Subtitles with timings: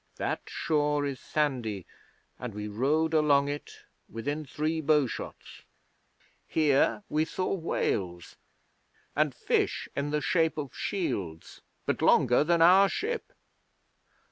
[0.15, 1.85] That shore is sandy,
[2.39, 5.61] and we rowed along it within three bowshots.
[6.47, 8.35] Here we saw whales,
[9.15, 13.31] and fish in the shape of shields, but longer than our ship.